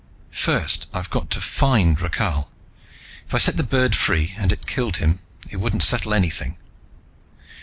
[0.33, 2.49] "First I've got to find Rakhal.
[3.27, 5.19] If I set the bird free and it killed him,
[5.51, 6.57] it wouldn't settle anything."